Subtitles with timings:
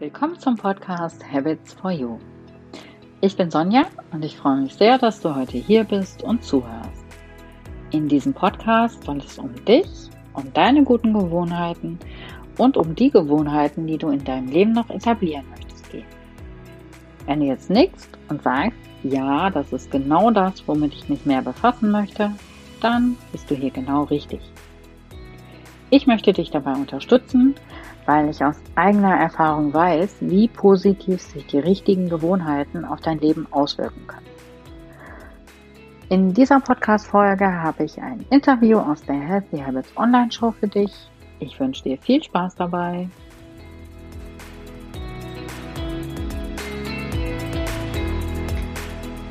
[0.00, 2.18] Willkommen zum Podcast Habits for You.
[3.20, 7.04] Ich bin Sonja und ich freue mich sehr, dass du heute hier bist und zuhörst.
[7.92, 9.86] In diesem Podcast soll es um dich,
[10.32, 12.00] um deine guten Gewohnheiten
[12.58, 16.06] und um die Gewohnheiten, die du in deinem Leben noch etablieren möchtest, gehen.
[17.26, 21.42] Wenn du jetzt nickst und sagst, ja, das ist genau das, womit ich mich mehr
[21.42, 22.32] befassen möchte,
[22.80, 24.40] dann bist du hier genau richtig.
[25.96, 27.54] Ich möchte dich dabei unterstützen,
[28.04, 33.46] weil ich aus eigener Erfahrung weiß, wie positiv sich die richtigen Gewohnheiten auf dein Leben
[33.52, 34.26] auswirken können.
[36.08, 40.90] In dieser Podcast-Folge habe ich ein Interview aus der Healthy Habits Online Show für dich.
[41.38, 43.08] Ich wünsche dir viel Spaß dabei.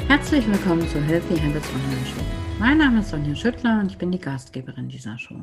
[0.08, 2.24] Herzlich willkommen zur Healthy Habits Online Show.
[2.58, 5.42] Mein Name ist Sonja Schüttler und ich bin die Gastgeberin dieser Show.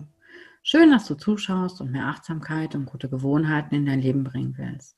[0.62, 4.96] Schön, dass du zuschaust und mehr Achtsamkeit und gute Gewohnheiten in dein Leben bringen willst.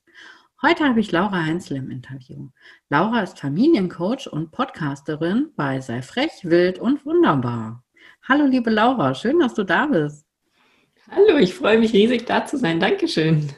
[0.61, 2.49] Heute habe ich Laura Heinzel im Interview.
[2.89, 7.83] Laura ist Familiencoach und Podcasterin bei Sei frech, wild und wunderbar.
[8.27, 10.25] Hallo liebe Laura, schön, dass du da bist.
[11.09, 12.79] Hallo, ich freue mich riesig da zu sein.
[12.79, 13.49] Dankeschön.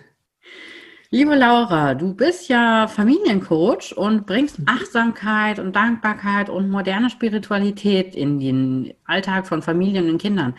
[1.16, 4.66] Liebe Laura, du bist ja Familiencoach und bringst mhm.
[4.68, 10.56] Achtsamkeit und Dankbarkeit und moderne Spiritualität in den Alltag von Familien und Kindern.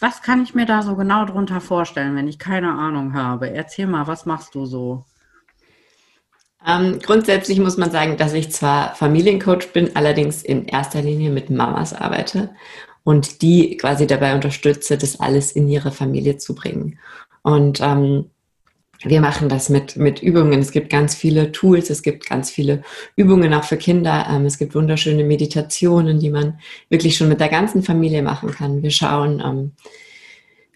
[0.00, 3.48] Was kann ich mir da so genau drunter vorstellen, wenn ich keine Ahnung habe?
[3.48, 5.06] Erzähl mal, was machst du so?
[6.66, 11.48] Ähm, grundsätzlich muss man sagen, dass ich zwar Familiencoach bin, allerdings in erster Linie mit
[11.48, 12.50] Mamas arbeite
[13.04, 16.98] und die quasi dabei unterstütze, das alles in ihre Familie zu bringen.
[17.40, 18.26] Und ähm,
[19.04, 20.60] wir machen das mit, mit Übungen.
[20.60, 22.82] Es gibt ganz viele Tools, es gibt ganz viele
[23.16, 24.26] Übungen auch für Kinder.
[24.30, 28.82] Ähm, es gibt wunderschöne Meditationen, die man wirklich schon mit der ganzen Familie machen kann.
[28.82, 29.72] Wir schauen, ähm,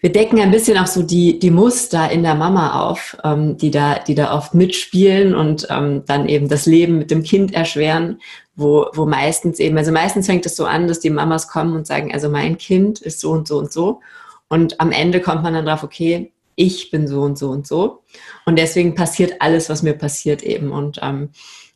[0.01, 3.69] wir decken ein bisschen auch so die, die Muster in der Mama auf, ähm, die,
[3.69, 8.21] da, die da oft mitspielen und dann eben das Leben mit dem Kind erschweren,
[8.55, 11.85] wo, wo meistens eben, also meistens fängt es so an, dass die Mamas kommen und
[11.85, 13.99] sagen, also mein Kind ist so und so und so.
[14.47, 18.03] Und am Ende kommt man dann drauf, okay, ich bin so und so und so.
[18.45, 20.71] Und deswegen passiert alles, was mir passiert eben.
[20.71, 21.29] Und ähm,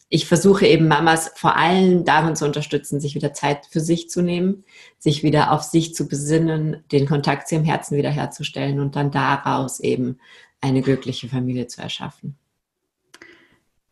[0.09, 4.21] ich versuche eben Mamas vor allem darin zu unterstützen, sich wieder Zeit für sich zu
[4.21, 4.65] nehmen,
[4.99, 9.79] sich wieder auf sich zu besinnen, den Kontakt zu ihrem Herzen wiederherzustellen und dann daraus
[9.79, 10.19] eben
[10.59, 12.37] eine glückliche Familie zu erschaffen.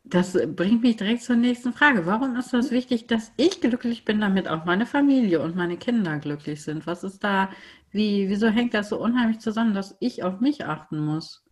[0.03, 2.05] Das bringt mich direkt zur nächsten Frage.
[2.05, 6.19] Warum ist das wichtig, dass ich glücklich bin, damit auch meine Familie und meine Kinder
[6.19, 6.85] glücklich sind?
[6.85, 7.49] Was ist da,
[7.91, 11.43] wie, wieso hängt das so unheimlich zusammen, dass ich auf mich achten muss?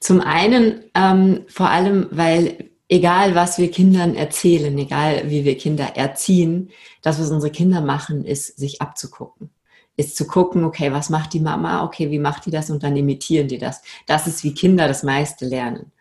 [0.00, 5.96] Zum einen ähm, vor allem, weil egal was wir Kindern erzählen, egal wie wir Kinder
[5.96, 6.70] erziehen,
[7.02, 9.50] das, was unsere Kinder machen, ist, sich abzugucken.
[9.96, 11.84] Ist zu gucken, okay, was macht die Mama?
[11.84, 12.70] Okay, wie macht die das?
[12.70, 13.82] Und dann imitieren die das.
[14.06, 15.92] Das ist, wie Kinder das meiste lernen.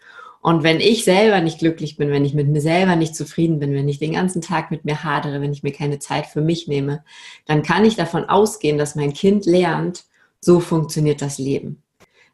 [0.42, 3.74] Und wenn ich selber nicht glücklich bin, wenn ich mit mir selber nicht zufrieden bin,
[3.74, 6.68] wenn ich den ganzen Tag mit mir hadere, wenn ich mir keine Zeit für mich
[6.68, 7.04] nehme,
[7.46, 10.06] dann kann ich davon ausgehen, dass mein Kind lernt,
[10.40, 11.84] so funktioniert das Leben.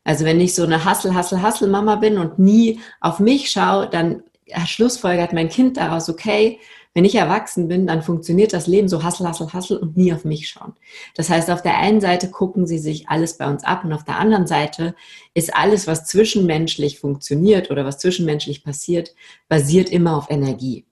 [0.04, 3.90] Also wenn ich so eine Hassel, Hassel, Hassel Mama bin und nie auf mich schaue,
[3.90, 4.22] dann
[4.66, 6.60] schlussfolgert mein Kind daraus, okay,
[6.96, 10.24] wenn ich erwachsen bin, dann funktioniert das Leben so hassel, hassel, hassel und nie auf
[10.24, 10.74] mich schauen.
[11.14, 14.06] Das heißt, auf der einen Seite gucken sie sich alles bei uns ab und auf
[14.06, 14.96] der anderen Seite
[15.34, 19.14] ist alles, was zwischenmenschlich funktioniert oder was zwischenmenschlich passiert,
[19.50, 20.86] basiert immer auf Energie.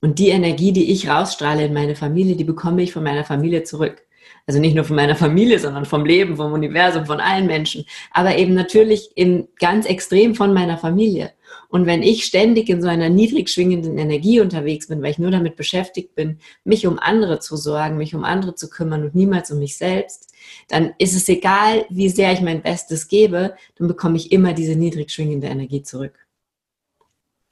[0.00, 3.64] Und die Energie, die ich rausstrahle in meine Familie, die bekomme ich von meiner Familie
[3.64, 4.02] zurück.
[4.46, 7.84] Also nicht nur von meiner Familie, sondern vom Leben, vom Universum, von allen Menschen.
[8.10, 11.32] Aber eben natürlich in ganz extrem von meiner Familie.
[11.68, 15.30] Und wenn ich ständig in so einer niedrig schwingenden Energie unterwegs bin, weil ich nur
[15.30, 19.50] damit beschäftigt bin, mich um andere zu sorgen, mich um andere zu kümmern und niemals
[19.50, 20.34] um mich selbst,
[20.68, 24.74] dann ist es egal, wie sehr ich mein Bestes gebe, dann bekomme ich immer diese
[24.76, 26.26] niedrig schwingende Energie zurück.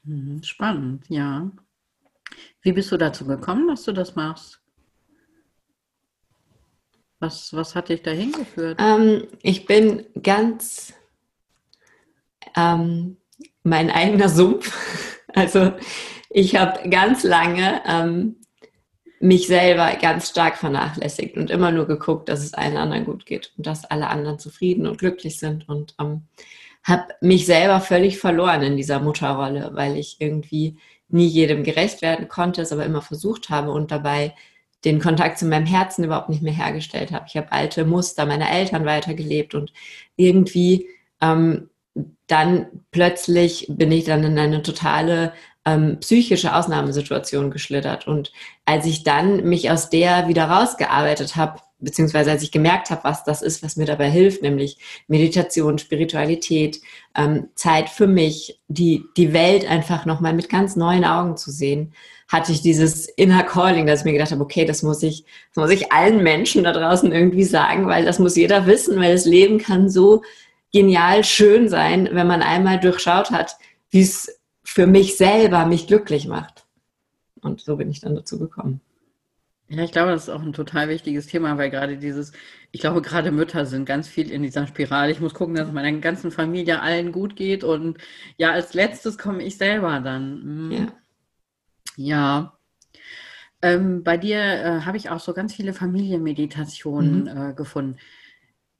[0.05, 1.50] Mhm, spannend, ja.
[2.62, 4.60] Wie bist du dazu gekommen, dass du das machst?
[7.20, 8.78] Was, was hat dich dahin geführt?
[8.80, 10.94] Ähm, ich bin ganz
[12.56, 13.16] ähm,
[13.62, 14.76] mein eigener Sumpf.
[15.34, 15.72] Also
[16.31, 18.37] ich habe ganz lange ähm,
[19.20, 23.52] mich selber ganz stark vernachlässigt und immer nur geguckt, dass es allen anderen gut geht
[23.56, 26.22] und dass alle anderen zufrieden und glücklich sind und ähm,
[26.82, 30.78] habe mich selber völlig verloren in dieser Mutterrolle, weil ich irgendwie
[31.08, 34.34] nie jedem gerecht werden konnte, es aber immer versucht habe und dabei
[34.84, 37.26] den Kontakt zu meinem Herzen überhaupt nicht mehr hergestellt habe.
[37.28, 39.72] Ich habe alte Muster meiner Eltern weitergelebt und
[40.16, 40.88] irgendwie
[41.20, 41.69] ähm,
[42.26, 45.32] dann plötzlich bin ich dann in eine totale
[45.64, 48.06] ähm, psychische Ausnahmesituation geschlittert.
[48.06, 48.32] Und
[48.64, 53.25] als ich dann mich aus der wieder rausgearbeitet habe, beziehungsweise als ich gemerkt habe, was
[53.25, 56.80] das ist, was mir dabei hilft, nämlich Meditation, Spiritualität,
[57.16, 61.92] ähm, Zeit für mich, die, die Welt einfach nochmal mit ganz neuen Augen zu sehen,
[62.26, 65.62] hatte ich dieses Inner Calling, dass ich mir gedacht habe, okay, das muss ich, das
[65.62, 69.24] muss ich allen Menschen da draußen irgendwie sagen, weil das muss jeder wissen, weil das
[69.24, 70.22] Leben kann so
[70.72, 73.56] genial schön sein, wenn man einmal durchschaut hat,
[73.90, 76.66] wie es für mich selber mich glücklich macht.
[77.40, 78.81] Und so bin ich dann dazu gekommen.
[79.70, 82.32] Ja, ich glaube, das ist auch ein total wichtiges Thema, weil gerade dieses,
[82.73, 85.12] ich glaube, gerade Mütter sind ganz viel in dieser Spirale.
[85.12, 87.99] Ich muss gucken, dass es meiner ganzen Familie allen gut geht und
[88.38, 90.43] ja, als letztes komme ich selber dann.
[90.43, 90.70] Hm.
[90.73, 90.87] Ja.
[91.97, 92.59] Ja.
[93.61, 97.50] Ähm, bei dir äh, habe ich auch so ganz viele Familienmeditationen mhm.
[97.50, 97.99] äh, gefunden.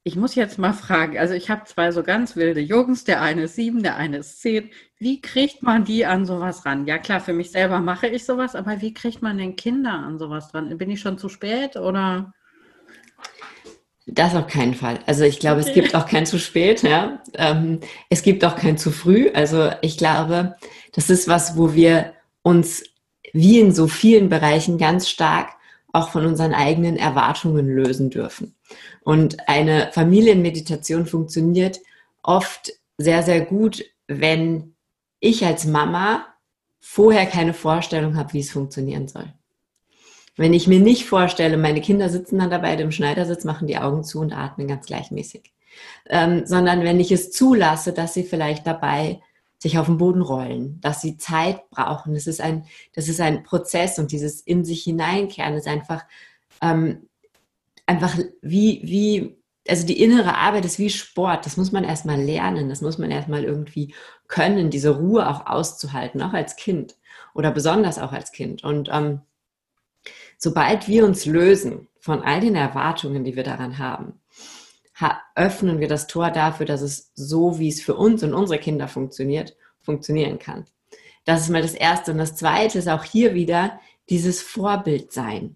[0.03, 3.43] Ich muss jetzt mal fragen, also ich habe zwei so ganz wilde Jungs, der eine
[3.43, 4.69] ist sieben, der eine ist zehn.
[4.97, 6.87] Wie kriegt man die an sowas ran?
[6.87, 10.17] Ja klar, für mich selber mache ich sowas, aber wie kriegt man denn Kinder an
[10.17, 10.77] sowas ran?
[10.77, 12.33] Bin ich schon zu spät oder?
[14.11, 14.99] Das auf keinen Fall.
[15.05, 15.69] Also ich glaube, okay.
[15.69, 16.81] es gibt auch kein zu spät.
[16.81, 17.21] Ja?
[17.35, 17.79] Ähm,
[18.09, 19.29] es gibt auch kein zu früh.
[19.33, 20.55] Also ich glaube,
[20.93, 22.83] das ist was, wo wir uns
[23.33, 25.49] wie in so vielen Bereichen ganz stark
[25.91, 28.55] auch von unseren eigenen Erwartungen lösen dürfen.
[29.01, 31.79] Und eine Familienmeditation funktioniert
[32.23, 34.75] oft sehr, sehr gut, wenn
[35.19, 36.25] ich als Mama
[36.79, 39.33] vorher keine Vorstellung habe, wie es funktionieren soll.
[40.35, 44.03] Wenn ich mir nicht vorstelle, meine Kinder sitzen dann dabei im Schneidersitz, machen die Augen
[44.03, 45.53] zu und atmen ganz gleichmäßig.
[46.09, 49.21] Ähm, sondern wenn ich es zulasse, dass sie vielleicht dabei
[49.59, 52.13] sich auf den Boden rollen, dass sie Zeit brauchen.
[52.13, 56.05] Das ist ein, das ist ein Prozess und dieses in sich hineinkehren ist einfach,
[56.61, 57.08] ähm,
[57.89, 61.45] einfach wie, wie, also die innere Arbeit ist wie Sport.
[61.45, 62.69] Das muss man erstmal lernen.
[62.69, 63.95] Das muss man erstmal irgendwie
[64.27, 66.95] können, diese Ruhe auch auszuhalten, auch als Kind
[67.33, 68.63] oder besonders auch als Kind.
[68.63, 69.21] Und ähm,
[70.37, 74.21] sobald wir uns lösen von all den Erwartungen, die wir daran haben,
[75.35, 78.87] öffnen wir das Tor dafür, dass es so, wie es für uns und unsere Kinder
[78.87, 80.65] funktioniert, funktionieren kann.
[81.23, 82.11] Das ist mal das Erste.
[82.11, 85.55] Und das Zweite ist auch hier wieder dieses Vorbild sein.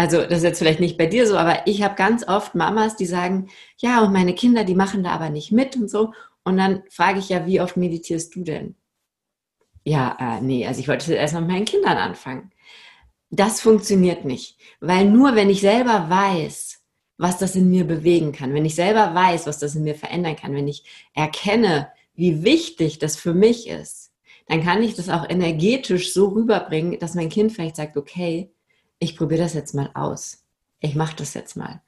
[0.00, 2.96] Also das ist jetzt vielleicht nicht bei dir so, aber ich habe ganz oft Mamas,
[2.96, 6.14] die sagen, ja, und meine Kinder, die machen da aber nicht mit und so.
[6.42, 8.76] Und dann frage ich ja, wie oft meditierst du denn?
[9.84, 12.50] Ja, äh, nee, also ich wollte erst mal mit meinen Kindern anfangen.
[13.28, 16.82] Das funktioniert nicht, weil nur wenn ich selber weiß,
[17.18, 20.36] was das in mir bewegen kann, wenn ich selber weiß, was das in mir verändern
[20.36, 20.82] kann, wenn ich
[21.12, 24.12] erkenne, wie wichtig das für mich ist,
[24.48, 28.50] dann kann ich das auch energetisch so rüberbringen, dass mein Kind vielleicht sagt, okay,
[29.00, 30.44] ich probiere das jetzt mal aus.
[30.78, 31.82] Ich mache das jetzt mal.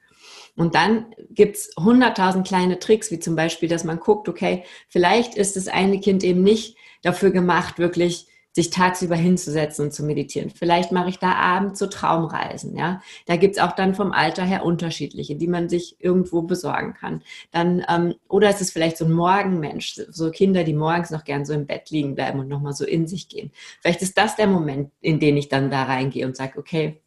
[0.55, 5.55] Und dann gibt's hunderttausend kleine Tricks, wie zum Beispiel, dass man guckt, okay, vielleicht ist
[5.55, 10.51] das eine Kind eben nicht dafür gemacht, wirklich sich tagsüber hinzusetzen und zu meditieren.
[10.51, 13.01] Vielleicht mache ich da abends so Traumreisen, ja.
[13.25, 17.23] Da gibt's auch dann vom Alter her unterschiedliche, die man sich irgendwo besorgen kann.
[17.49, 21.45] Dann, ähm, oder ist es vielleicht so ein Morgenmensch, so Kinder, die morgens noch gern
[21.45, 23.51] so im Bett liegen bleiben und nochmal so in sich gehen.
[23.81, 27.01] Vielleicht ist das der Moment, in den ich dann da reingehe und sage, okay,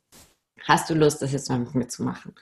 [0.67, 2.35] hast du Lust, das jetzt mal mit mir zu machen?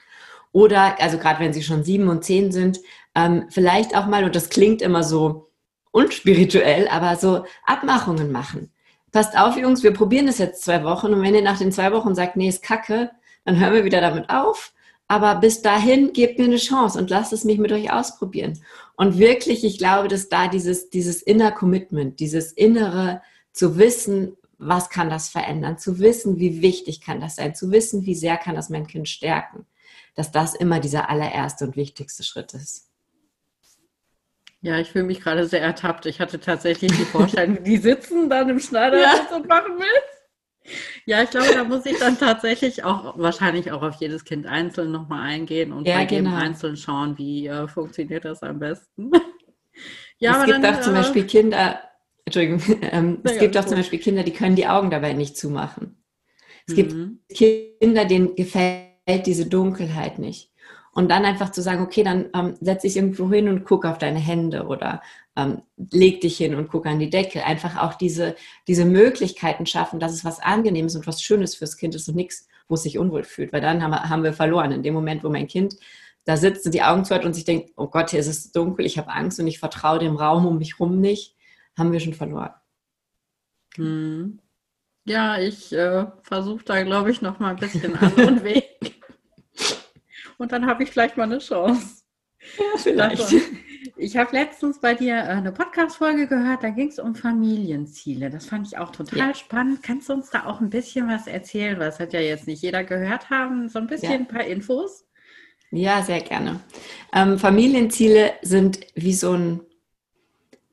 [0.51, 2.79] Oder, also gerade wenn sie schon sieben und zehn sind,
[3.13, 5.49] ähm, vielleicht auch mal, und das klingt immer so
[5.91, 8.71] unspirituell, aber so Abmachungen machen
[9.15, 11.93] passt auf, Jungs, wir probieren das jetzt zwei Wochen und wenn ihr nach den zwei
[11.93, 13.11] Wochen sagt, nee, ist kacke,
[13.45, 14.73] dann hören wir wieder damit auf.
[15.07, 18.59] Aber bis dahin gebt mir eine Chance und lasst es mich mit euch ausprobieren.
[18.97, 23.21] Und wirklich, ich glaube, dass da dieses, dieses inner Commitment, dieses innere
[23.53, 28.05] zu wissen, was kann das verändern, zu wissen, wie wichtig kann das sein, zu wissen,
[28.05, 29.65] wie sehr kann das mein Kind stärken,
[30.15, 32.89] dass das immer dieser allererste und wichtigste Schritt ist.
[34.61, 36.07] Ja, ich fühle mich gerade sehr ertappt.
[36.07, 39.35] Ich hatte tatsächlich die Vorstellung, die sitzen dann im Schneidersitz ja.
[39.35, 40.75] und machen mit.
[41.05, 44.91] Ja, ich glaube, da muss ich dann tatsächlich auch wahrscheinlich auch auf jedes Kind einzeln
[44.91, 46.37] nochmal eingehen und ja, bei jedem genau.
[46.37, 49.11] einzeln schauen, wie äh, funktioniert das am besten.
[50.17, 51.79] ja, es gibt dann, auch zum äh, Beispiel Kinder,
[52.25, 56.03] Entschuldigung, ähm, es gibt auch zum Beispiel Kinder, die können die Augen dabei nicht zumachen.
[56.67, 57.19] Es mhm.
[57.29, 60.51] gibt Kinder, denen gefällt diese Dunkelheit nicht.
[60.91, 63.97] Und dann einfach zu sagen, okay, dann ähm, setz dich irgendwo hin und guck auf
[63.97, 65.01] deine Hände oder
[65.35, 67.43] ähm, leg dich hin und guck an die Decke.
[67.43, 71.95] Einfach auch diese, diese Möglichkeiten schaffen, dass es was Angenehmes und was Schönes fürs Kind
[71.95, 73.51] ist und nichts, wo es sich unwohl fühlt.
[73.51, 74.71] Weil dann haben wir, haben wir verloren.
[74.71, 75.75] In dem Moment, wo mein Kind
[76.23, 78.53] da sitzt und die Augen zu hat und sich denkt, oh Gott, hier ist es
[78.53, 81.34] dunkel, ich habe Angst und ich vertraue dem Raum um mich rum nicht,
[81.77, 82.53] haben wir schon verloren.
[83.75, 84.39] Hm.
[85.05, 89.01] Ja, ich äh, versuche da, glaube ich, noch mal ein bisschen anderen Weg.
[90.37, 92.03] und dann habe ich vielleicht mal eine Chance.
[92.57, 93.33] Ja, vielleicht.
[93.97, 98.29] Ich habe letztens bei dir äh, eine Podcast-Folge gehört, da ging es um Familienziele.
[98.29, 99.33] Das fand ich auch total ja.
[99.33, 99.83] spannend.
[99.83, 101.79] Kannst du uns da auch ein bisschen was erzählen?
[101.79, 103.69] Was hat ja jetzt nicht jeder gehört haben.
[103.69, 104.17] So ein bisschen ja.
[104.17, 105.05] ein paar Infos.
[105.71, 106.61] Ja, sehr gerne.
[107.13, 109.61] Ähm, Familienziele sind wie so ein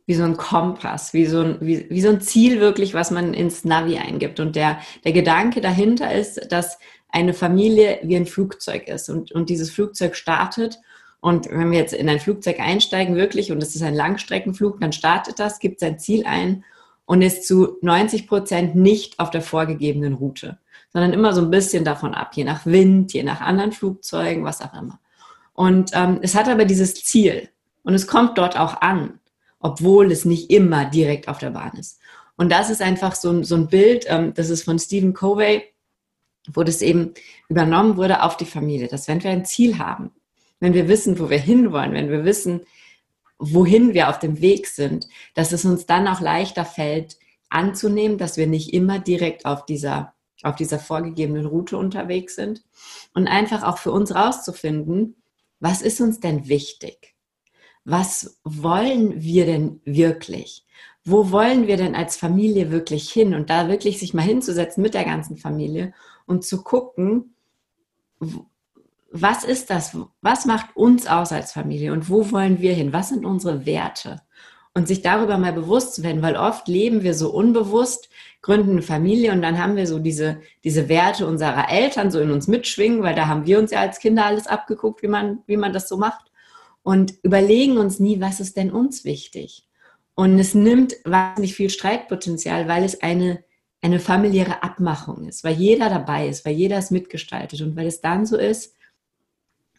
[0.06, 3.34] wie so ein Kompass, wie so ein, wie, wie so ein Ziel wirklich, was man
[3.34, 4.40] ins Navi eingibt.
[4.40, 6.78] Und der, der Gedanke dahinter ist, dass
[7.08, 10.80] eine Familie wie ein Flugzeug ist und, und dieses Flugzeug startet.
[11.20, 14.92] Und wenn wir jetzt in ein Flugzeug einsteigen, wirklich, und es ist ein Langstreckenflug, dann
[14.92, 16.64] startet das, gibt sein Ziel ein
[17.04, 20.58] und ist zu 90 Prozent nicht auf der vorgegebenen Route,
[20.92, 24.62] sondern immer so ein bisschen davon ab, je nach Wind, je nach anderen Flugzeugen, was
[24.62, 24.98] auch immer.
[25.52, 27.50] Und ähm, es hat aber dieses Ziel
[27.82, 29.20] und es kommt dort auch an
[29.62, 31.98] obwohl es nicht immer direkt auf der Bahn ist.
[32.36, 35.62] Und das ist einfach so, so ein Bild, ähm, das ist von Stephen Covey,
[36.52, 37.14] wo das eben
[37.48, 40.10] übernommen wurde auf die Familie, dass wenn wir ein Ziel haben,
[40.58, 42.62] wenn wir wissen, wo wir hinwollen, wenn wir wissen,
[43.38, 47.16] wohin wir auf dem Weg sind, dass es uns dann auch leichter fällt,
[47.48, 52.62] anzunehmen, dass wir nicht immer direkt auf dieser, auf dieser vorgegebenen Route unterwegs sind
[53.14, 55.16] und einfach auch für uns rauszufinden,
[55.60, 57.14] was ist uns denn wichtig?
[57.84, 60.64] Was wollen wir denn wirklich?
[61.04, 63.34] Wo wollen wir denn als Familie wirklich hin?
[63.34, 65.92] Und da wirklich sich mal hinzusetzen mit der ganzen Familie
[66.26, 67.34] und zu gucken,
[69.10, 69.96] was ist das?
[70.20, 72.92] Was macht uns aus als Familie und wo wollen wir hin?
[72.92, 74.22] Was sind unsere Werte?
[74.74, 78.08] Und sich darüber mal bewusst zu werden, weil oft leben wir so unbewusst,
[78.40, 82.30] gründen eine Familie und dann haben wir so diese, diese Werte unserer Eltern so in
[82.30, 85.58] uns mitschwingen, weil da haben wir uns ja als Kinder alles abgeguckt, wie man, wie
[85.58, 86.31] man das so macht
[86.82, 89.68] und überlegen uns nie, was ist denn uns wichtig.
[90.14, 93.44] Und es nimmt wahnsinnig viel Streitpotenzial, weil es eine,
[93.80, 98.00] eine familiäre Abmachung ist, weil jeder dabei ist, weil jeder es mitgestaltet und weil es
[98.00, 98.74] dann so ist,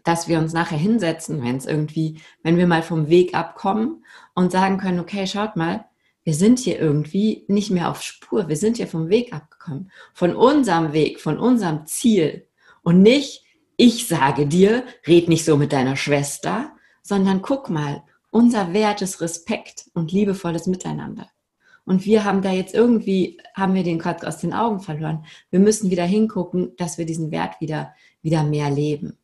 [0.04, 4.52] dass wir uns nachher hinsetzen, wenn es irgendwie, wenn wir mal vom Weg abkommen und
[4.52, 5.86] sagen können, okay, schaut mal,
[6.24, 10.36] wir sind hier irgendwie nicht mehr auf Spur, wir sind hier vom Weg abgekommen, von
[10.36, 12.48] unserem Weg, von unserem Ziel.
[12.82, 13.44] Und nicht,
[13.78, 16.73] ich sage dir, red nicht so mit deiner Schwester,
[17.04, 21.28] sondern guck mal, unser Wert ist Respekt und liebevolles Miteinander.
[21.86, 25.26] Und wir haben da jetzt irgendwie, haben wir den gerade aus den Augen verloren.
[25.52, 29.18] Wir müssen wieder hingucken, dass wir diesen Wert wieder, wieder mehr leben.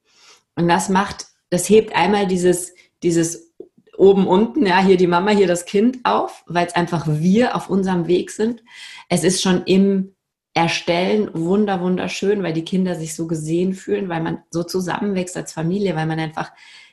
[0.56, 3.54] Und das macht, das hebt einmal dieses, dieses
[3.98, 7.70] oben unten, ja, hier die Mama, hier das Kind auf, weil es einfach wir auf
[7.70, 8.64] unserem Weg sind.
[9.08, 10.16] Es ist schon im
[10.54, 15.54] Erstellen wunder, wunderschön, weil die Kinder sich so gesehen fühlen, weil man so zusammenwächst als
[15.54, 16.52] Familie, weil man einfach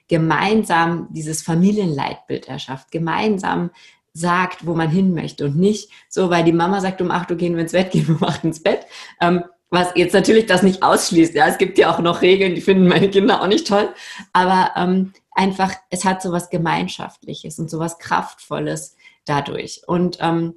[0.08, 3.70] gemeinsam dieses Familienleitbild erschafft, gemeinsam
[4.12, 7.36] sagt, wo man hin möchte und nicht so, weil die Mama sagt, um acht Uhr
[7.36, 8.86] gehen wir ins Bett, gehen wir um acht ins Bett.
[9.20, 11.34] Ähm, was jetzt natürlich das nicht ausschließt.
[11.34, 13.92] Ja, es gibt ja auch noch Regeln, die finden meine Kinder auch nicht toll.
[14.32, 19.82] Aber ähm, einfach, es hat so was Gemeinschaftliches und so was Kraftvolles dadurch.
[19.86, 20.54] Und ähm,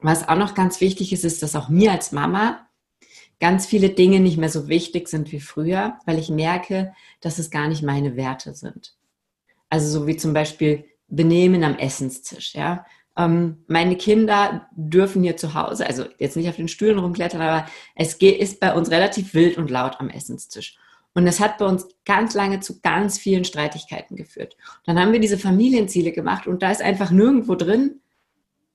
[0.00, 2.67] was auch noch ganz wichtig ist, ist, dass auch mir als Mama
[3.40, 7.50] ganz viele Dinge nicht mehr so wichtig sind wie früher, weil ich merke, dass es
[7.50, 8.94] gar nicht meine Werte sind.
[9.70, 12.54] Also so wie zum Beispiel Benehmen am Essenstisch.
[12.54, 12.84] Ja?
[13.16, 17.66] Ähm, meine Kinder dürfen hier zu Hause, also jetzt nicht auf den Stühlen rumklettern, aber
[17.94, 20.76] es ist bei uns relativ wild und laut am Essenstisch.
[21.14, 24.56] Und das hat bei uns ganz lange zu ganz vielen Streitigkeiten geführt.
[24.84, 28.00] Dann haben wir diese Familienziele gemacht und da ist einfach nirgendwo drin,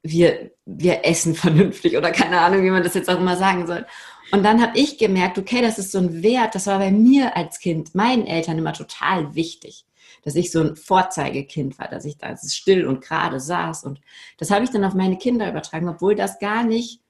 [0.01, 3.85] wir, wir essen vernünftig oder keine Ahnung, wie man das jetzt auch immer sagen soll.
[4.31, 7.35] Und dann habe ich gemerkt, okay, das ist so ein Wert, das war bei mir
[7.35, 9.85] als Kind, meinen Eltern immer total wichtig,
[10.23, 13.83] dass ich so ein Vorzeigekind war, dass ich da still und gerade saß.
[13.83, 14.01] Und
[14.37, 17.01] das habe ich dann auf meine Kinder übertragen, obwohl das gar nicht,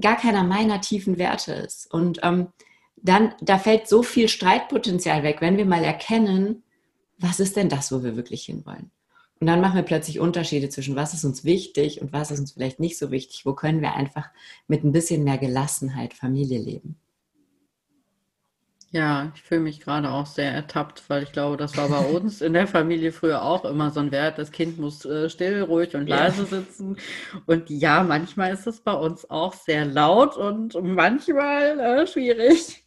[0.00, 1.92] gar keiner meiner tiefen Werte ist.
[1.92, 2.48] Und ähm,
[2.96, 6.62] dann, da fällt so viel Streitpotenzial weg, wenn wir mal erkennen,
[7.18, 8.90] was ist denn das, wo wir wirklich hinwollen.
[9.38, 12.52] Und dann machen wir plötzlich Unterschiede zwischen, was ist uns wichtig und was ist uns
[12.52, 13.44] vielleicht nicht so wichtig.
[13.44, 14.30] Wo können wir einfach
[14.66, 16.96] mit ein bisschen mehr Gelassenheit Familie leben?
[18.92, 22.40] Ja, ich fühle mich gerade auch sehr ertappt, weil ich glaube, das war bei uns
[22.40, 24.38] in der Familie früher auch immer so ein Wert.
[24.38, 26.46] Das Kind muss äh, still, ruhig und leise ja.
[26.46, 26.96] sitzen.
[27.44, 32.85] Und ja, manchmal ist es bei uns auch sehr laut und manchmal äh, schwierig.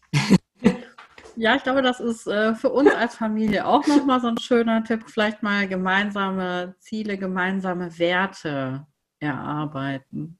[1.39, 4.84] Ja, ich glaube, das ist äh, für uns als Familie auch nochmal so ein schöner
[4.84, 8.86] Tipp, vielleicht mal gemeinsame Ziele, gemeinsame Werte
[9.22, 10.38] erarbeiten.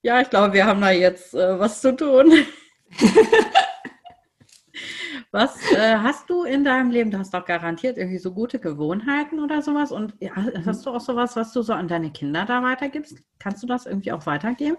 [0.00, 2.32] Ja, ich glaube, wir haben da jetzt äh, was zu tun.
[5.32, 7.10] was äh, hast du in deinem Leben?
[7.10, 9.92] Du hast doch garantiert irgendwie so gute Gewohnheiten oder sowas.
[9.92, 13.18] Und ja, hast du auch sowas, was du so an deine Kinder da weitergibst?
[13.38, 14.78] Kannst du das irgendwie auch weitergeben?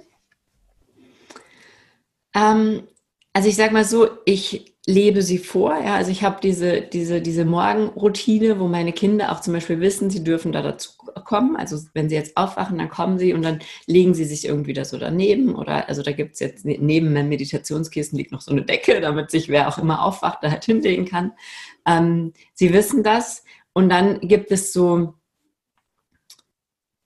[2.33, 2.87] Ähm,
[3.33, 5.77] also ich sage mal so, ich lebe sie vor.
[5.83, 5.95] Ja?
[5.95, 10.23] Also ich habe diese, diese, diese Morgenroutine, wo meine Kinder auch zum Beispiel wissen, sie
[10.23, 10.91] dürfen da dazu
[11.25, 11.55] kommen.
[11.55, 14.83] Also wenn sie jetzt aufwachen, dann kommen sie und dann legen sie sich irgendwie da
[14.83, 15.55] so daneben.
[15.55, 19.01] Oder also da gibt es jetzt ne, neben meinem Meditationskissen liegt noch so eine Decke,
[19.01, 21.33] damit sich wer auch immer aufwacht, da halt hinlegen kann.
[21.85, 23.43] Ähm, sie wissen das.
[23.73, 25.13] Und dann gibt es so,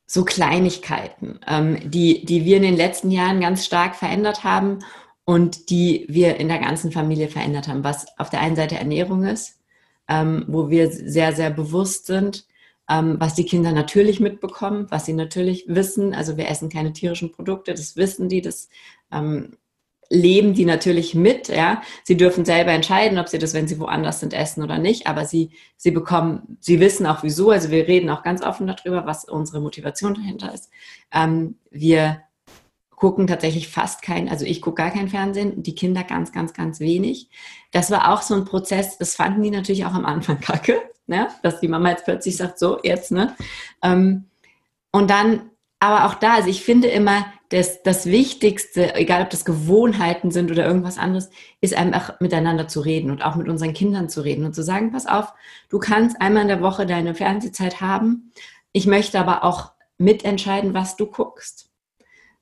[0.07, 4.79] so Kleinigkeiten, ähm, die, die wir in den letzten Jahren ganz stark verändert haben
[5.25, 9.23] und die wir in der ganzen Familie verändert haben, was auf der einen Seite Ernährung
[9.23, 9.59] ist,
[10.07, 12.45] ähm, wo wir sehr, sehr bewusst sind,
[12.87, 16.13] ähm, was die Kinder natürlich mitbekommen, was sie natürlich wissen.
[16.13, 18.69] Also wir essen keine tierischen Produkte, das wissen die, das
[19.11, 19.57] ähm,
[20.09, 21.47] leben die natürlich mit.
[21.47, 25.07] Ja, sie dürfen selber entscheiden, ob sie das, wenn sie woanders sind, essen oder nicht.
[25.07, 27.49] Aber sie, sie bekommen, sie wissen auch wieso.
[27.49, 30.69] Also wir reden auch ganz offen darüber, was unsere Motivation dahinter ist.
[31.11, 32.21] Ähm, wir
[32.95, 36.79] gucken tatsächlich fast kein, also ich gucke gar kein Fernsehen, die Kinder ganz, ganz, ganz
[36.79, 37.29] wenig.
[37.71, 41.27] Das war auch so ein Prozess, das fanden die natürlich auch am Anfang kacke, ne?
[41.43, 43.35] dass die Mama jetzt plötzlich sagt, so, jetzt, ne?
[43.83, 44.25] Ähm,
[44.91, 45.49] und dann,
[45.79, 50.49] aber auch da, also ich finde immer, das, das Wichtigste, egal ob das Gewohnheiten sind
[50.49, 51.29] oder irgendwas anderes,
[51.61, 54.91] ist einfach miteinander zu reden und auch mit unseren Kindern zu reden und zu sagen,
[54.91, 55.31] pass auf,
[55.69, 58.31] du kannst einmal in der Woche deine Fernsehzeit haben.
[58.71, 61.64] Ich möchte aber auch mitentscheiden, was du guckst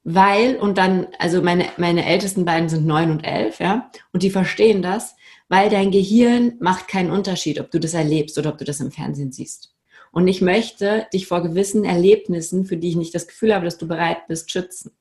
[0.03, 4.29] weil, und dann, also meine, meine ältesten beiden sind neun und elf, ja, und die
[4.29, 5.15] verstehen das,
[5.47, 8.91] weil dein Gehirn macht keinen Unterschied, ob du das erlebst oder ob du das im
[8.91, 9.73] Fernsehen siehst.
[10.11, 13.77] Und ich möchte dich vor gewissen Erlebnissen, für die ich nicht das Gefühl habe, dass
[13.77, 14.91] du bereit bist, schützen.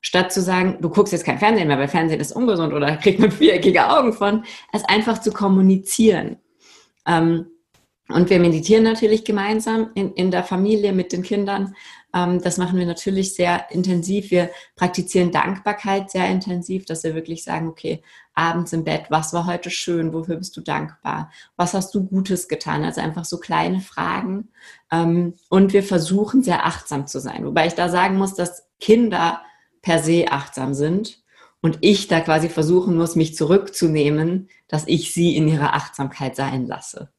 [0.00, 3.20] Statt zu sagen, du guckst jetzt kein Fernsehen mehr, weil Fernsehen ist ungesund oder kriegt
[3.20, 6.38] man viereckige Augen von, es einfach zu kommunizieren.
[7.06, 7.46] Ähm,
[8.08, 11.74] und wir meditieren natürlich gemeinsam in, in der Familie mit den Kindern.
[12.14, 14.30] Ähm, das machen wir natürlich sehr intensiv.
[14.30, 18.02] Wir praktizieren Dankbarkeit sehr intensiv, dass wir wirklich sagen, okay,
[18.34, 20.12] abends im Bett, was war heute schön?
[20.12, 21.30] Wofür bist du dankbar?
[21.56, 22.84] Was hast du Gutes getan?
[22.84, 24.48] Also einfach so kleine Fragen.
[24.90, 27.44] Ähm, und wir versuchen sehr achtsam zu sein.
[27.44, 29.42] Wobei ich da sagen muss, dass Kinder
[29.82, 31.22] per se achtsam sind
[31.60, 36.66] und ich da quasi versuchen muss, mich zurückzunehmen, dass ich sie in ihrer Achtsamkeit sein
[36.66, 37.12] lasse.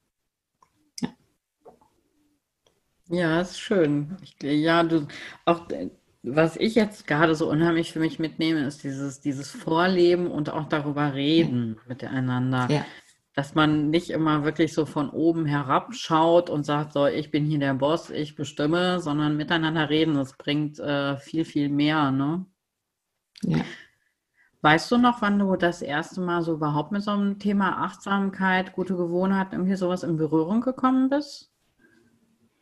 [3.12, 4.15] Ja, ist schön.
[4.24, 5.06] Ich, ja, du,
[5.44, 5.89] auch, äh,
[6.24, 10.70] was ich jetzt gerade so unheimlich für mich mitnehme, ist dieses, dieses Vorleben und auch
[10.70, 12.68] darüber reden miteinander.
[12.70, 12.86] Ja.
[13.33, 17.59] Dass man nicht immer wirklich so von oben herabschaut und sagt, so, ich bin hier
[17.59, 20.16] der Boss, ich bestimme, sondern miteinander reden.
[20.16, 22.46] Das bringt äh, viel, viel mehr, ne?
[23.44, 23.64] Ja.
[24.62, 28.74] Weißt du noch, wann du das erste Mal so überhaupt mit so einem Thema Achtsamkeit,
[28.74, 31.51] gute Gewohnheiten, irgendwie sowas in Berührung gekommen bist?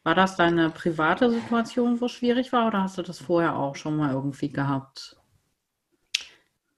[0.10, 3.76] War das deine private Situation, wo es schwierig war, oder hast du das vorher auch
[3.76, 5.17] schon mal irgendwie gehabt?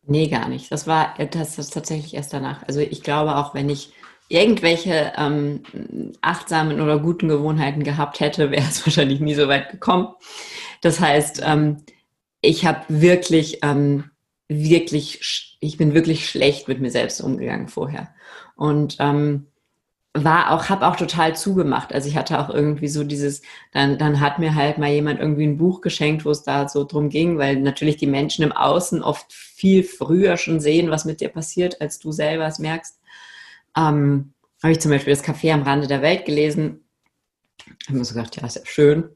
[0.04, 0.70] Nee, gar nicht.
[0.70, 2.64] Das war das, das tatsächlich erst danach.
[2.68, 3.94] Also ich glaube auch, wenn ich
[4.28, 5.64] irgendwelche ähm,
[6.20, 10.10] achtsamen oder guten Gewohnheiten gehabt hätte, wäre es wahrscheinlich nie so weit gekommen.
[10.82, 11.86] Das heißt, ähm,
[12.42, 14.12] ich habe wirklich, ähm,
[14.50, 18.14] wirklich, ich bin wirklich schlecht mit mir selbst umgegangen vorher.
[18.58, 19.48] Und ähm,
[20.14, 21.94] war auch, habe auch total zugemacht.
[21.94, 25.46] Also ich hatte auch irgendwie so dieses, dann, dann hat mir halt mal jemand irgendwie
[25.46, 29.02] ein Buch geschenkt, wo es da so drum ging, weil natürlich die Menschen im Außen
[29.04, 33.00] oft viel früher schon sehen, was mit dir passiert, als du selber es merkst.
[33.78, 36.84] Ähm, habe ich zum Beispiel das Café am Rande der Welt gelesen.
[37.88, 39.10] Habe mir so gedacht, ja, ist ja schön.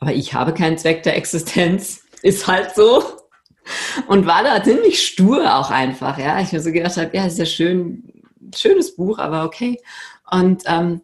[0.00, 2.02] Aber ich habe keinen Zweck der Existenz.
[2.22, 3.02] Ist halt so.
[4.06, 6.40] Und war da ziemlich stur auch einfach, ja.
[6.40, 8.22] Ich mir so gedacht habe, ja, ist ja schön,
[8.54, 9.80] schönes Buch, aber okay.
[10.32, 11.02] Und ähm,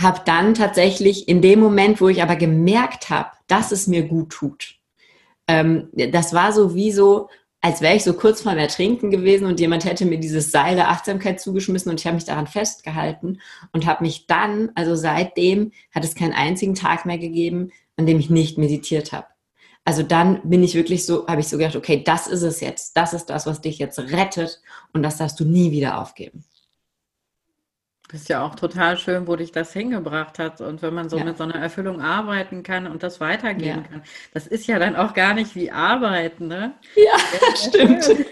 [0.00, 4.30] habe dann tatsächlich in dem Moment, wo ich aber gemerkt habe, dass es mir gut
[4.30, 4.76] tut,
[5.48, 7.28] ähm, das war so wie so,
[7.60, 10.74] als wäre ich so kurz vor dem Ertrinken gewesen und jemand hätte mir dieses Seil
[10.74, 13.40] der Achtsamkeit zugeschmissen und ich habe mich daran festgehalten
[13.72, 18.18] und habe mich dann, also seitdem hat es keinen einzigen Tag mehr gegeben, an dem
[18.18, 19.26] ich nicht meditiert habe.
[19.84, 22.96] Also dann bin ich wirklich so, habe ich so gedacht, okay, das ist es jetzt,
[22.96, 24.60] das ist das, was dich jetzt rettet
[24.92, 26.44] und das darfst du nie wieder aufgeben.
[28.12, 30.60] Ist ja auch total schön, wo dich das hingebracht hat.
[30.60, 31.24] Und wenn man so ja.
[31.24, 33.88] mit so einer Erfüllung arbeiten kann und das weitergeben ja.
[33.88, 34.02] kann,
[34.34, 36.74] das ist ja dann auch gar nicht wie Arbeiten, ne?
[36.94, 37.18] Ja,
[37.56, 38.04] stimmt.
[38.04, 38.26] Schön.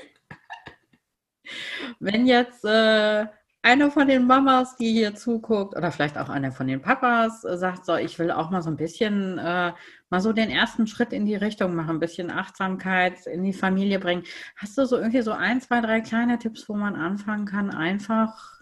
[1.99, 3.27] Wenn jetzt äh,
[3.63, 7.57] eine von den Mamas, die hier zuguckt, oder vielleicht auch eine von den Papas, äh,
[7.57, 9.73] sagt so, ich will auch mal so ein bisschen äh,
[10.11, 13.99] mal so den ersten Schritt in die Richtung machen, ein bisschen Achtsamkeit in die Familie
[13.99, 14.25] bringen.
[14.57, 18.60] Hast du so irgendwie so ein, zwei, drei kleine Tipps, wo man anfangen kann, einfach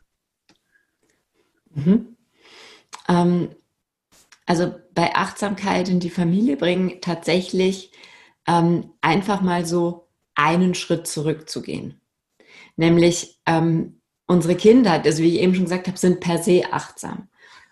[1.79, 2.17] Mhm.
[3.09, 3.51] Ähm,
[4.47, 7.93] also bei Achtsamkeit in die Familie bringen, tatsächlich
[8.47, 12.01] ähm, einfach mal so einen Schritt zurückzugehen.
[12.77, 17.29] Nämlich ähm, unsere Kinder, also wie ich eben schon gesagt habe, sind per se achtsam.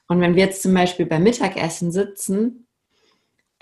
[0.08, 2.66] Und wenn wir jetzt zum Beispiel beim Mittagessen sitzen,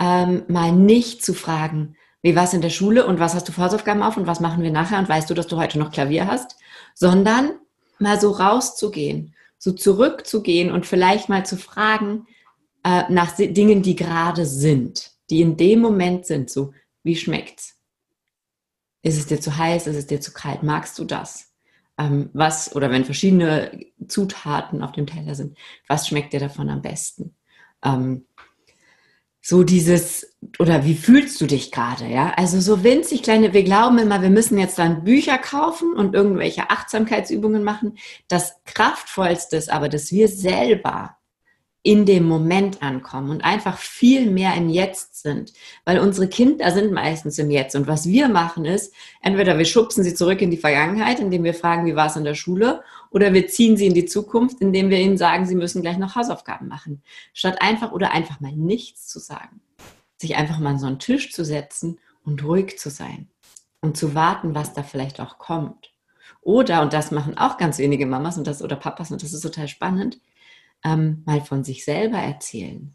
[0.01, 3.57] ähm, mal nicht zu fragen, wie war es in der Schule und was hast du
[3.57, 6.27] Hausaufgaben auf und was machen wir nachher und weißt du, dass du heute noch Klavier
[6.27, 6.57] hast,
[6.95, 7.53] sondern
[7.99, 9.34] mal so rauszugehen,
[9.65, 12.27] so zurückzugehen und vielleicht mal zu fragen
[12.85, 17.81] äh, nach Dingen, die gerade sind, die in dem Moment sind, so wie schmeckt's?
[19.01, 19.87] Ist es dir zu heiß?
[19.87, 20.63] Ist es dir zu kalt?
[20.63, 21.55] Magst du das?
[21.97, 25.57] Ähm, was, oder wenn verschiedene Zutaten auf dem Teller sind,
[25.89, 27.35] was schmeckt dir davon am besten?
[27.83, 28.27] Ähm,
[29.47, 32.33] so dieses, oder wie fühlst du dich gerade, ja?
[32.37, 36.71] Also so winzig kleine, wir glauben immer, wir müssen jetzt dann Bücher kaufen und irgendwelche
[36.71, 37.99] Achtsamkeitsübungen machen.
[38.27, 41.19] Das Kraftvollste ist aber, dass wir selber
[41.87, 45.53] in dem Moment ankommen und einfach viel mehr im Jetzt sind,
[45.85, 47.77] weil unsere Kinder sind meistens im Jetzt.
[47.77, 51.53] Und was wir machen ist, entweder wir schubsen sie zurück in die Vergangenheit, indem wir
[51.53, 54.89] fragen, wie war es in der Schule, oder wir ziehen sie in die Zukunft, indem
[54.89, 57.03] wir ihnen sagen, sie müssen gleich noch Hausaufgaben machen,
[57.35, 59.61] statt einfach oder einfach mal nichts zu sagen,
[60.17, 63.29] sich einfach mal an so einen Tisch zu setzen und ruhig zu sein.
[63.83, 65.91] Und zu warten, was da vielleicht auch kommt.
[66.41, 69.43] Oder, und das machen auch ganz wenige Mamas und das oder Papas, und das ist
[69.43, 70.19] total spannend,
[70.85, 72.95] ähm, mal von sich selber erzählen.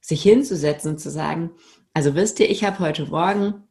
[0.00, 1.50] Sich hinzusetzen und zu sagen,
[1.92, 3.68] also wisst ihr, ich habe heute Morgen,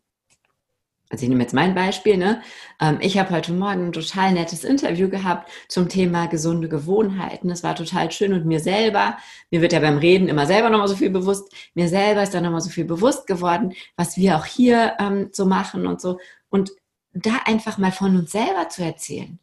[1.10, 2.44] also ich nehme jetzt mein Beispiel, ne?
[2.80, 7.50] Ähm, ich habe heute Morgen ein total nettes Interview gehabt zum Thema gesunde Gewohnheiten.
[7.50, 9.18] Es war total schön und mir selber,
[9.50, 12.44] mir wird ja beim Reden immer selber nochmal so viel bewusst, mir selber ist dann
[12.44, 16.20] nochmal so viel bewusst geworden, was wir auch hier ähm, so machen und so.
[16.50, 16.72] Und
[17.14, 19.40] da einfach mal von uns selber zu erzählen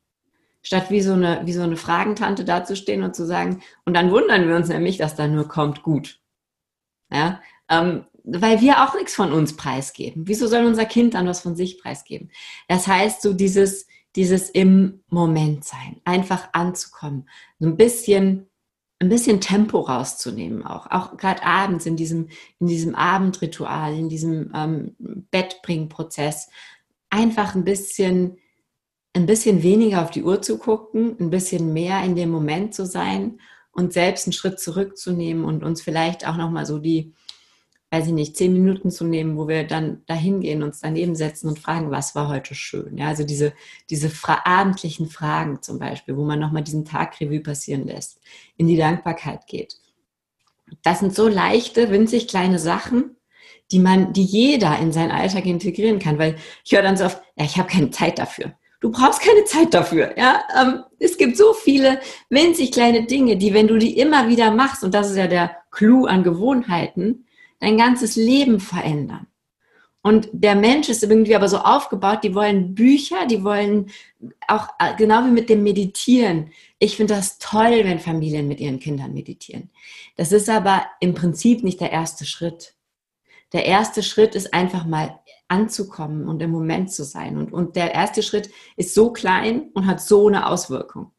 [0.67, 4.49] statt wie so eine, wie so eine Fragentante dazustehen und zu sagen, und dann wundern
[4.49, 6.19] wir uns nämlich, dass da nur kommt gut.
[7.09, 10.27] Ja, ähm, weil wir auch nichts von uns preisgeben.
[10.27, 12.33] Wieso soll unser Kind dann was von sich preisgeben?
[12.67, 17.29] Das heißt, so dieses, dieses im Moment sein, einfach anzukommen,
[17.61, 18.49] so ein bisschen,
[18.99, 24.51] ein bisschen Tempo rauszunehmen auch, auch gerade abends in diesem, in diesem Abendritual, in diesem
[24.53, 24.97] ähm,
[25.31, 26.49] Bettbringprozess,
[27.09, 28.39] einfach ein bisschen
[29.17, 32.85] ein bisschen weniger auf die Uhr zu gucken, ein bisschen mehr in dem Moment zu
[32.85, 33.41] sein
[33.73, 37.15] und selbst einen Schritt zurückzunehmen und uns vielleicht auch nochmal so die,
[37.91, 41.49] weiß ich nicht, zehn Minuten zu nehmen, wo wir dann dahin gehen, uns daneben setzen
[41.49, 42.99] und fragen, was war heute schön.
[42.99, 43.55] Ja, also diese,
[43.89, 48.21] diese fra abendlichen Fragen zum Beispiel, wo man nochmal diesen Tag Revue passieren lässt,
[48.59, 49.79] in die Dankbarkeit geht.
[50.83, 53.17] Das sind so leichte, winzig kleine Sachen,
[53.73, 57.23] die man, die jeder in seinen Alltag integrieren kann, weil ich höre dann so oft,
[57.37, 58.53] ja, ich habe keine Zeit dafür.
[58.81, 60.17] Du brauchst keine Zeit dafür.
[60.19, 60.43] Ja?
[60.61, 64.85] Ähm, es gibt so viele winzig kleine Dinge, die, wenn du die immer wieder machst,
[64.85, 67.27] und das ist ja der Clou an Gewohnheiten,
[67.61, 69.27] dein ganzes Leben verändern.
[70.07, 73.91] Und der Mensch ist irgendwie aber so aufgebaut, die wollen Bücher, die wollen
[74.47, 76.53] auch, äh, genau wie mit dem Meditieren.
[76.79, 79.71] Ich finde das toll, wenn Familien mit ihren Kindern meditieren.
[80.15, 82.75] Das ist aber im Prinzip nicht der erste Schritt.
[83.53, 87.37] Der erste Schritt ist einfach mal anzukommen und im Moment zu sein.
[87.37, 91.13] Und, und der erste Schritt ist so klein und hat so eine Auswirkung.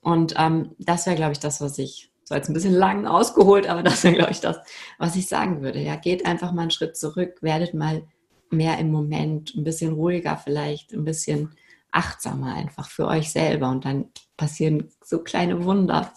[0.00, 3.68] Und ähm, das wäre, glaube ich, das, was ich, so jetzt ein bisschen lang ausgeholt,
[3.68, 4.58] aber das wäre, glaube ich, das,
[4.98, 5.80] was ich sagen würde.
[5.80, 8.02] Ja, geht einfach mal einen Schritt zurück, werdet mal
[8.50, 11.54] mehr im Moment, ein bisschen ruhiger vielleicht, ein bisschen
[11.90, 16.12] achtsamer einfach für euch selber und dann passieren so kleine Wunder.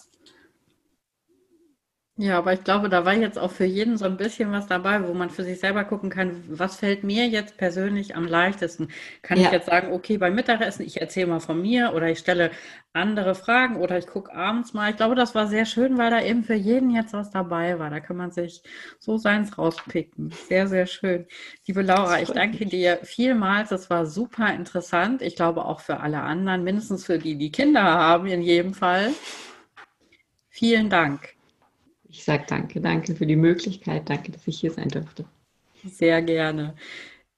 [2.19, 5.08] Ja, aber ich glaube, da war jetzt auch für jeden so ein bisschen was dabei,
[5.08, 8.88] wo man für sich selber gucken kann, was fällt mir jetzt persönlich am leichtesten?
[9.21, 12.49] Kann ich jetzt sagen, okay, beim Mittagessen, ich erzähle mal von mir oder ich stelle
[12.91, 14.89] andere Fragen oder ich gucke abends mal.
[14.89, 17.91] Ich glaube, das war sehr schön, weil da eben für jeden jetzt was dabei war.
[17.91, 18.63] Da kann man sich
[18.97, 20.32] so seins rauspicken.
[20.32, 21.27] Sehr, sehr schön.
[21.67, 23.69] Liebe Laura, ich danke dir vielmals.
[23.69, 25.21] Das war super interessant.
[25.21, 29.12] Ich glaube auch für alle anderen, mindestens für die, die Kinder haben, in jedem Fall.
[30.49, 31.37] Vielen Dank.
[32.17, 35.25] Ich sage danke, danke für die Möglichkeit, danke, dass ich hier sein durfte.
[35.84, 36.75] Sehr gerne.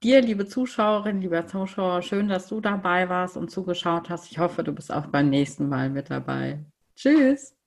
[0.03, 4.31] Dir, liebe Zuschauerin, lieber Zuschauer, schön, dass du dabei warst und zugeschaut hast.
[4.31, 6.59] Ich hoffe, du bist auch beim nächsten Mal mit dabei.
[6.95, 7.58] Tschüss.